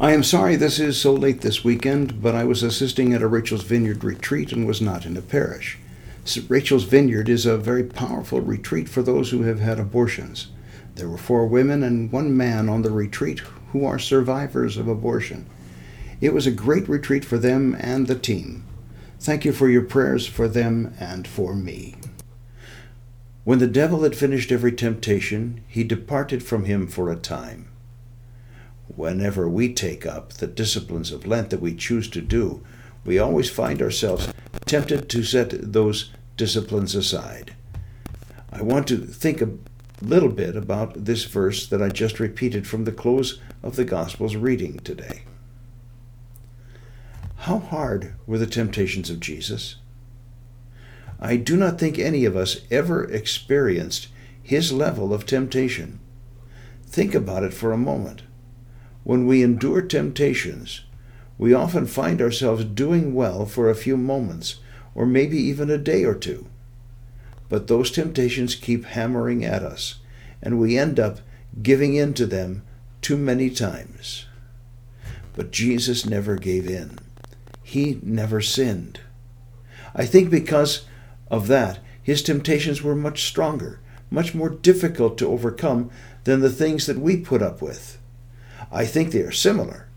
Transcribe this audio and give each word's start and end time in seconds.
I 0.00 0.12
am 0.12 0.22
sorry 0.22 0.56
this 0.56 0.78
is 0.78 0.98
so 0.98 1.12
late 1.12 1.42
this 1.42 1.62
weekend, 1.62 2.22
but 2.22 2.34
I 2.34 2.42
was 2.42 2.62
assisting 2.62 3.12
at 3.12 3.20
a 3.20 3.26
Rachel's 3.28 3.64
Vineyard 3.64 4.02
retreat 4.02 4.50
and 4.50 4.66
was 4.66 4.80
not 4.80 5.04
in 5.04 5.14
a 5.14 5.20
parish. 5.20 5.76
Rachel's 6.48 6.84
Vineyard 6.84 7.28
is 7.28 7.44
a 7.44 7.58
very 7.58 7.84
powerful 7.84 8.40
retreat 8.40 8.88
for 8.88 9.02
those 9.02 9.30
who 9.30 9.42
have 9.42 9.60
had 9.60 9.78
abortions. 9.78 10.46
There 10.94 11.10
were 11.10 11.18
four 11.18 11.46
women 11.46 11.82
and 11.82 12.10
one 12.10 12.34
man 12.34 12.70
on 12.70 12.80
the 12.80 12.90
retreat 12.90 13.40
who 13.72 13.84
are 13.84 13.98
survivors 13.98 14.78
of 14.78 14.88
abortion. 14.88 15.44
It 16.22 16.32
was 16.32 16.46
a 16.46 16.50
great 16.50 16.88
retreat 16.88 17.26
for 17.26 17.36
them 17.36 17.76
and 17.78 18.06
the 18.06 18.18
team. 18.18 18.64
Thank 19.18 19.44
you 19.44 19.52
for 19.52 19.68
your 19.68 19.82
prayers 19.82 20.26
for 20.26 20.48
them 20.48 20.94
and 20.98 21.28
for 21.28 21.54
me. 21.54 21.96
When 23.44 23.58
the 23.58 23.66
devil 23.66 24.04
had 24.04 24.16
finished 24.16 24.50
every 24.50 24.72
temptation, 24.72 25.60
he 25.68 25.84
departed 25.84 26.42
from 26.42 26.64
him 26.64 26.86
for 26.86 27.10
a 27.10 27.16
time. 27.16 27.69
Whenever 28.96 29.48
we 29.48 29.72
take 29.72 30.04
up 30.04 30.32
the 30.34 30.46
disciplines 30.46 31.12
of 31.12 31.26
Lent 31.26 31.50
that 31.50 31.60
we 31.60 31.74
choose 31.74 32.08
to 32.10 32.20
do, 32.20 32.62
we 33.04 33.18
always 33.18 33.48
find 33.48 33.80
ourselves 33.80 34.32
tempted 34.66 35.08
to 35.08 35.22
set 35.22 35.72
those 35.72 36.10
disciplines 36.36 36.94
aside. 36.94 37.54
I 38.52 38.62
want 38.62 38.88
to 38.88 38.98
think 38.98 39.40
a 39.40 39.50
little 40.02 40.28
bit 40.28 40.56
about 40.56 41.04
this 41.04 41.24
verse 41.24 41.66
that 41.68 41.80
I 41.80 41.88
just 41.88 42.18
repeated 42.18 42.66
from 42.66 42.84
the 42.84 42.92
close 42.92 43.40
of 43.62 43.76
the 43.76 43.84
Gospel's 43.84 44.36
reading 44.36 44.78
today. 44.80 45.22
How 47.36 47.58
hard 47.58 48.14
were 48.26 48.38
the 48.38 48.46
temptations 48.46 49.08
of 49.08 49.20
Jesus? 49.20 49.76
I 51.20 51.36
do 51.36 51.56
not 51.56 51.78
think 51.78 51.98
any 51.98 52.24
of 52.24 52.36
us 52.36 52.62
ever 52.70 53.04
experienced 53.04 54.08
his 54.42 54.72
level 54.72 55.14
of 55.14 55.26
temptation. 55.26 56.00
Think 56.86 57.14
about 57.14 57.44
it 57.44 57.54
for 57.54 57.72
a 57.72 57.78
moment. 57.78 58.22
When 59.04 59.26
we 59.26 59.42
endure 59.42 59.82
temptations, 59.82 60.82
we 61.38 61.54
often 61.54 61.86
find 61.86 62.20
ourselves 62.20 62.64
doing 62.64 63.14
well 63.14 63.46
for 63.46 63.70
a 63.70 63.74
few 63.74 63.96
moments, 63.96 64.60
or 64.94 65.06
maybe 65.06 65.38
even 65.38 65.70
a 65.70 65.78
day 65.78 66.04
or 66.04 66.14
two. 66.14 66.46
But 67.48 67.66
those 67.66 67.90
temptations 67.90 68.54
keep 68.54 68.84
hammering 68.84 69.44
at 69.44 69.62
us, 69.62 70.00
and 70.42 70.58
we 70.58 70.76
end 70.76 71.00
up 71.00 71.20
giving 71.62 71.94
in 71.94 72.14
to 72.14 72.26
them 72.26 72.62
too 73.00 73.16
many 73.16 73.50
times. 73.50 74.26
But 75.34 75.50
Jesus 75.50 76.04
never 76.04 76.36
gave 76.36 76.68
in. 76.68 76.98
He 77.62 78.00
never 78.02 78.40
sinned. 78.40 79.00
I 79.94 80.04
think 80.04 80.30
because 80.30 80.84
of 81.30 81.46
that, 81.46 81.78
his 82.02 82.22
temptations 82.22 82.82
were 82.82 82.96
much 82.96 83.24
stronger, 83.24 83.80
much 84.10 84.34
more 84.34 84.50
difficult 84.50 85.16
to 85.18 85.28
overcome 85.28 85.90
than 86.24 86.40
the 86.40 86.50
things 86.50 86.86
that 86.86 86.98
we 86.98 87.16
put 87.16 87.42
up 87.42 87.62
with. 87.62 87.99
I 88.70 88.84
think 88.84 89.10
they 89.10 89.22
are 89.22 89.32
similar. 89.32 89.88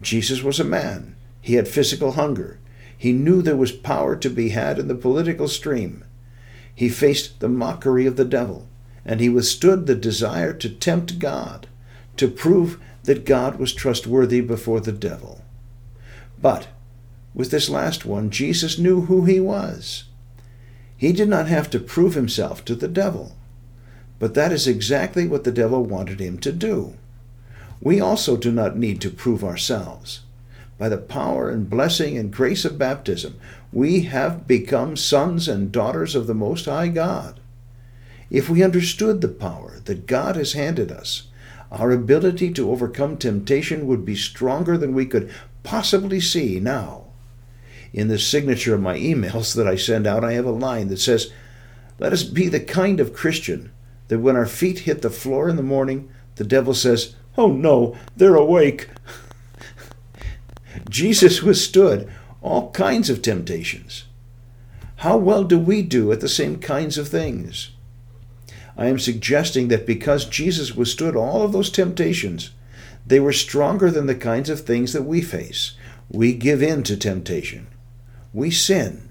Jesus 0.00 0.42
was 0.42 0.60
a 0.60 0.64
man. 0.64 1.16
He 1.40 1.54
had 1.54 1.68
physical 1.68 2.12
hunger. 2.12 2.58
He 2.96 3.12
knew 3.12 3.42
there 3.42 3.56
was 3.56 3.72
power 3.72 4.16
to 4.16 4.28
be 4.28 4.50
had 4.50 4.78
in 4.78 4.88
the 4.88 4.94
political 4.94 5.48
stream. 5.48 6.04
He 6.74 6.88
faced 6.88 7.40
the 7.40 7.48
mockery 7.48 8.06
of 8.06 8.16
the 8.16 8.24
devil, 8.24 8.68
and 9.04 9.20
he 9.20 9.28
withstood 9.28 9.86
the 9.86 9.94
desire 9.94 10.52
to 10.54 10.68
tempt 10.68 11.18
God, 11.18 11.66
to 12.16 12.28
prove 12.28 12.80
that 13.04 13.24
God 13.24 13.58
was 13.58 13.72
trustworthy 13.72 14.40
before 14.40 14.80
the 14.80 14.92
devil. 14.92 15.42
But 16.40 16.68
with 17.34 17.50
this 17.50 17.68
last 17.68 18.04
one, 18.04 18.30
Jesus 18.30 18.78
knew 18.78 19.02
who 19.02 19.24
he 19.24 19.40
was. 19.40 20.04
He 20.96 21.12
did 21.12 21.28
not 21.28 21.46
have 21.46 21.70
to 21.70 21.78
prove 21.78 22.14
himself 22.14 22.64
to 22.64 22.74
the 22.74 22.88
devil. 22.88 23.36
But 24.18 24.34
that 24.34 24.50
is 24.50 24.66
exactly 24.66 25.28
what 25.28 25.44
the 25.44 25.52
devil 25.52 25.84
wanted 25.84 26.20
him 26.20 26.38
to 26.38 26.50
do. 26.50 26.96
We 27.80 28.00
also 28.00 28.36
do 28.36 28.50
not 28.50 28.76
need 28.76 29.00
to 29.02 29.10
prove 29.10 29.44
ourselves. 29.44 30.20
By 30.78 30.88
the 30.88 30.98
power 30.98 31.50
and 31.50 31.68
blessing 31.68 32.16
and 32.16 32.32
grace 32.32 32.64
of 32.64 32.78
baptism, 32.78 33.38
we 33.72 34.02
have 34.02 34.46
become 34.46 34.96
sons 34.96 35.48
and 35.48 35.72
daughters 35.72 36.14
of 36.14 36.26
the 36.26 36.34
Most 36.34 36.66
High 36.66 36.88
God. 36.88 37.40
If 38.30 38.48
we 38.48 38.62
understood 38.62 39.20
the 39.20 39.28
power 39.28 39.80
that 39.84 40.06
God 40.06 40.36
has 40.36 40.52
handed 40.52 40.92
us, 40.92 41.24
our 41.70 41.90
ability 41.90 42.52
to 42.54 42.70
overcome 42.70 43.16
temptation 43.16 43.86
would 43.86 44.04
be 44.04 44.16
stronger 44.16 44.78
than 44.78 44.94
we 44.94 45.06
could 45.06 45.30
possibly 45.62 46.20
see 46.20 46.60
now 46.60 47.04
in 47.92 48.08
the 48.08 48.18
signature 48.18 48.74
of 48.74 48.80
my 48.80 48.98
emails 48.98 49.54
that 49.54 49.66
I 49.66 49.76
send 49.76 50.06
out, 50.06 50.24
I 50.24 50.32
have 50.32 50.44
a 50.44 50.50
line 50.50 50.88
that 50.88 50.98
says, 50.98 51.32
Let 51.98 52.12
us 52.12 52.22
be 52.22 52.48
the 52.48 52.60
kind 52.60 53.00
of 53.00 53.14
Christian 53.14 53.72
that 54.08 54.18
when 54.18 54.36
our 54.36 54.46
feet 54.46 54.80
hit 54.80 55.02
the 55.02 55.10
floor 55.10 55.48
in 55.48 55.56
the 55.56 55.62
morning, 55.62 56.10
the 56.36 56.44
devil 56.44 56.74
says, 56.74 57.14
Oh 57.38 57.50
no, 57.52 57.96
they're 58.16 58.34
awake. 58.34 58.88
Jesus 60.90 61.42
withstood 61.42 62.12
all 62.42 62.70
kinds 62.72 63.08
of 63.08 63.22
temptations. 63.22 64.04
How 64.96 65.16
well 65.16 65.44
do 65.44 65.58
we 65.58 65.82
do 65.82 66.12
at 66.12 66.20
the 66.20 66.28
same 66.28 66.58
kinds 66.58 66.98
of 66.98 67.08
things? 67.08 67.70
I 68.76 68.86
am 68.86 68.98
suggesting 68.98 69.68
that 69.68 69.86
because 69.86 70.24
Jesus 70.24 70.74
withstood 70.74 71.16
all 71.16 71.42
of 71.42 71.52
those 71.52 71.70
temptations, 71.70 72.50
they 73.06 73.20
were 73.20 73.32
stronger 73.32 73.90
than 73.90 74.06
the 74.06 74.14
kinds 74.14 74.50
of 74.50 74.60
things 74.60 74.92
that 74.92 75.04
we 75.04 75.22
face. 75.22 75.76
We 76.10 76.34
give 76.34 76.62
in 76.62 76.82
to 76.82 76.96
temptation 76.96 77.68
we 78.32 78.50
sin. 78.50 79.08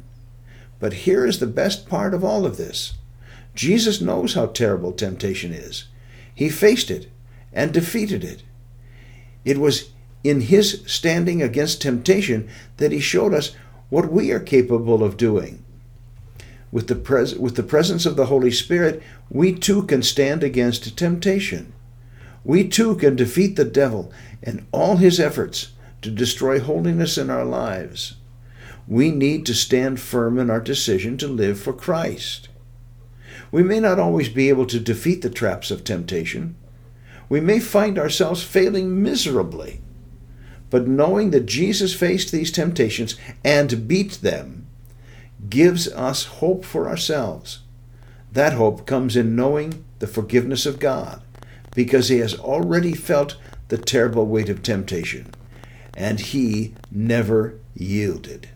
But 0.79 0.93
here 0.93 1.25
is 1.25 1.39
the 1.39 1.47
best 1.47 1.87
part 1.87 2.13
of 2.13 2.23
all 2.23 2.45
of 2.45 2.57
this 2.57 2.93
Jesus 3.55 3.99
knows 3.99 4.35
how 4.35 4.47
terrible 4.47 4.91
temptation 4.91 5.51
is. 5.51 5.85
He 6.33 6.49
faced 6.49 6.91
it 6.91 7.09
and 7.53 7.73
defeated 7.73 8.23
it. 8.23 8.43
It 9.45 9.57
was 9.57 9.91
in 10.23 10.41
his 10.41 10.83
standing 10.85 11.41
against 11.41 11.81
temptation 11.81 12.47
that 12.77 12.91
he 12.91 12.99
showed 12.99 13.33
us 13.33 13.55
what 13.89 14.11
we 14.11 14.31
are 14.31 14.39
capable 14.39 15.03
of 15.03 15.17
doing. 15.17 15.63
With 16.71 16.87
the, 16.87 16.95
pres- 16.95 17.35
with 17.35 17.55
the 17.55 17.63
presence 17.63 18.05
of 18.05 18.17
the 18.17 18.25
Holy 18.25 18.51
Spirit, 18.51 19.01
we 19.29 19.53
too 19.53 19.83
can 19.83 20.03
stand 20.03 20.43
against 20.43 20.97
temptation. 20.97 21.73
We 22.43 22.67
too 22.67 22.95
can 22.95 23.15
defeat 23.15 23.55
the 23.55 23.65
devil 23.65 24.11
and 24.43 24.65
all 24.71 24.97
his 24.97 25.19
efforts 25.19 25.73
to 26.01 26.11
destroy 26.11 26.59
holiness 26.59 27.17
in 27.17 27.29
our 27.29 27.45
lives 27.45 28.15
we 28.87 29.11
need 29.11 29.45
to 29.45 29.53
stand 29.53 29.99
firm 29.99 30.39
in 30.39 30.49
our 30.49 30.61
decision 30.61 31.17
to 31.17 31.27
live 31.27 31.59
for 31.59 31.73
Christ. 31.73 32.47
We 33.51 33.63
may 33.63 33.79
not 33.79 33.99
always 33.99 34.29
be 34.29 34.49
able 34.49 34.65
to 34.67 34.79
defeat 34.79 35.21
the 35.21 35.29
traps 35.29 35.71
of 35.71 35.83
temptation. 35.83 36.55
We 37.29 37.39
may 37.39 37.59
find 37.59 37.97
ourselves 37.99 38.43
failing 38.43 39.01
miserably. 39.01 39.81
But 40.69 40.87
knowing 40.87 41.31
that 41.31 41.45
Jesus 41.45 41.93
faced 41.93 42.31
these 42.31 42.51
temptations 42.51 43.15
and 43.43 43.87
beat 43.87 44.13
them 44.21 44.67
gives 45.49 45.87
us 45.89 46.25
hope 46.25 46.65
for 46.65 46.87
ourselves. 46.89 47.59
That 48.31 48.53
hope 48.53 48.85
comes 48.85 49.15
in 49.15 49.35
knowing 49.35 49.85
the 49.99 50.07
forgiveness 50.07 50.65
of 50.65 50.79
God 50.79 51.21
because 51.73 52.09
he 52.09 52.17
has 52.19 52.33
already 52.33 52.93
felt 52.93 53.37
the 53.69 53.77
terrible 53.77 54.25
weight 54.25 54.49
of 54.49 54.63
temptation 54.63 55.33
and 55.95 56.19
he 56.19 56.73
never 56.91 57.59
yielded. 57.75 58.49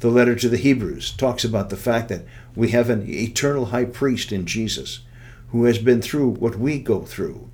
The 0.00 0.10
letter 0.10 0.34
to 0.34 0.48
the 0.48 0.56
Hebrews 0.56 1.12
talks 1.12 1.44
about 1.44 1.70
the 1.70 1.76
fact 1.76 2.08
that 2.08 2.24
we 2.54 2.70
have 2.70 2.90
an 2.90 3.08
eternal 3.08 3.66
high 3.66 3.84
priest 3.84 4.32
in 4.32 4.44
Jesus 4.44 5.00
who 5.50 5.64
has 5.64 5.78
been 5.78 6.02
through 6.02 6.30
what 6.30 6.56
we 6.56 6.78
go 6.78 7.02
through, 7.02 7.50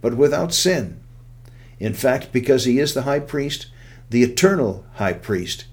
but 0.00 0.16
without 0.16 0.54
sin. 0.54 1.00
In 1.78 1.94
fact, 1.94 2.32
because 2.32 2.64
he 2.64 2.78
is 2.78 2.94
the 2.94 3.02
high 3.02 3.20
priest, 3.20 3.66
the 4.10 4.22
eternal 4.22 4.86
high 4.94 5.14
priest, 5.14 5.64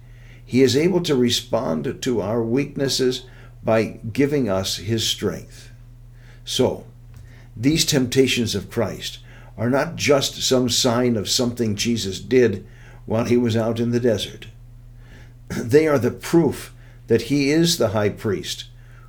he 0.43 0.63
is 0.63 0.75
able 0.75 1.01
to 1.01 1.15
respond 1.15 2.01
to 2.01 2.21
our 2.21 2.41
weaknesses 2.41 3.25
by 3.63 3.99
giving 4.11 4.49
us 4.49 4.77
his 4.77 5.05
strength. 5.05 5.69
So, 6.43 6.85
these 7.55 7.85
temptations 7.85 8.55
of 8.55 8.71
Christ 8.71 9.19
are 9.57 9.69
not 9.69 9.95
just 9.95 10.41
some 10.41 10.69
sign 10.69 11.15
of 11.15 11.29
something 11.29 11.75
Jesus 11.75 12.19
did 12.19 12.65
while 13.05 13.25
he 13.25 13.37
was 13.37 13.57
out 13.57 13.79
in 13.79 13.91
the 13.91 13.99
desert. 13.99 14.47
They 15.49 15.87
are 15.87 15.99
the 15.99 16.11
proof 16.11 16.73
that 17.07 17.23
he 17.23 17.51
is 17.51 17.77
the 17.77 17.89
high 17.89 18.09
priest 18.09 18.65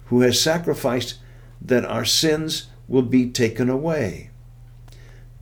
who 0.07 0.23
has 0.23 0.41
sacrificed 0.41 1.19
that 1.61 1.85
our 1.85 2.05
sins 2.05 2.69
will 2.89 3.03
be 3.03 3.29
taken 3.29 3.69
away. 3.69 4.31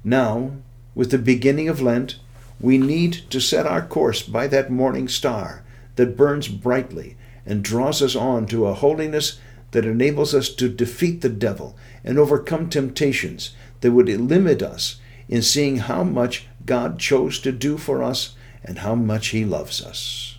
Now, 0.04 0.52
with 0.94 1.10
the 1.10 1.18
beginning 1.18 1.68
of 1.68 1.80
Lent, 1.80 2.18
we 2.60 2.78
need 2.78 3.12
to 3.30 3.40
set 3.40 3.66
our 3.66 3.84
course 3.84 4.22
by 4.22 4.46
that 4.48 4.70
morning 4.70 5.08
star 5.08 5.64
that 5.96 6.16
burns 6.16 6.48
brightly 6.48 7.16
and 7.46 7.62
draws 7.62 8.02
us 8.02 8.16
on 8.16 8.46
to 8.46 8.66
a 8.66 8.74
holiness 8.74 9.40
that 9.70 9.84
enables 9.84 10.34
us 10.34 10.48
to 10.48 10.68
defeat 10.68 11.20
the 11.20 11.28
devil 11.28 11.76
and 12.04 12.18
overcome 12.18 12.68
temptations 12.68 13.54
that 13.80 13.92
would 13.92 14.08
limit 14.08 14.62
us 14.62 15.00
in 15.28 15.42
seeing 15.42 15.76
how 15.76 16.02
much 16.02 16.46
God 16.64 16.98
chose 16.98 17.38
to 17.40 17.52
do 17.52 17.76
for 17.76 18.02
us 18.02 18.34
and 18.64 18.78
how 18.78 18.94
much 18.94 19.28
He 19.28 19.44
loves 19.44 19.82
us. 19.82 20.38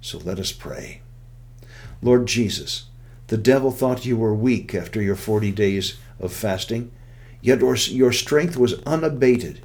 So 0.00 0.18
let 0.18 0.38
us 0.38 0.52
pray. 0.52 1.02
Lord 2.02 2.26
Jesus, 2.26 2.86
the 3.28 3.38
devil 3.38 3.70
thought 3.70 4.04
you 4.04 4.16
were 4.16 4.34
weak 4.34 4.74
after 4.74 5.00
your 5.00 5.16
40 5.16 5.52
days 5.52 5.98
of 6.18 6.32
fasting, 6.32 6.90
yet 7.40 7.60
your 7.60 8.12
strength 8.12 8.56
was 8.56 8.82
unabated. 8.82 9.60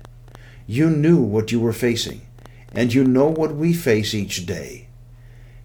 You 0.68 0.90
knew 0.90 1.22
what 1.22 1.52
you 1.52 1.60
were 1.60 1.74
facing, 1.74 2.22
and 2.74 2.94
you 2.94 3.04
know 3.04 3.28
what 3.28 3.56
we 3.56 3.74
face 3.74 4.14
each 4.14 4.46
day. 4.46 4.88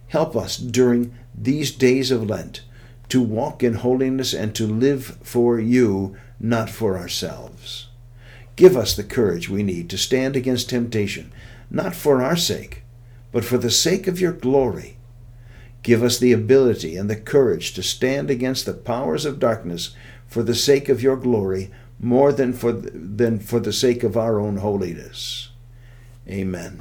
Help 0.07 0.35
us 0.35 0.57
during 0.57 1.13
these 1.35 1.71
days 1.71 2.09
of 2.09 2.27
Lent 2.27 2.61
to 3.09 3.21
walk 3.21 3.63
in 3.63 3.75
holiness 3.75 4.33
and 4.33 4.55
to 4.55 4.65
live 4.65 5.17
for 5.23 5.59
you, 5.59 6.15
not 6.39 6.69
for 6.69 6.97
ourselves. 6.97 7.87
Give 8.55 8.77
us 8.77 8.95
the 8.95 9.03
courage 9.03 9.49
we 9.49 9.63
need 9.63 9.89
to 9.89 9.97
stand 9.97 10.35
against 10.35 10.69
temptation, 10.69 11.31
not 11.69 11.95
for 11.95 12.21
our 12.21 12.35
sake, 12.35 12.83
but 13.31 13.45
for 13.45 13.57
the 13.57 13.71
sake 13.71 14.07
of 14.07 14.19
your 14.21 14.31
glory. 14.31 14.97
Give 15.83 16.03
us 16.03 16.19
the 16.19 16.33
ability 16.33 16.97
and 16.97 17.09
the 17.09 17.15
courage 17.15 17.73
to 17.73 17.83
stand 17.83 18.29
against 18.29 18.65
the 18.65 18.73
powers 18.73 19.25
of 19.25 19.39
darkness 19.39 19.95
for 20.27 20.43
the 20.43 20.55
sake 20.55 20.89
of 20.89 21.01
your 21.01 21.15
glory 21.15 21.71
more 21.99 22.31
than 22.31 22.53
for, 22.53 22.71
than 22.71 23.39
for 23.39 23.59
the 23.59 23.73
sake 23.73 24.03
of 24.03 24.15
our 24.15 24.39
own 24.39 24.57
holiness. 24.57 25.49
Amen. 26.27 26.77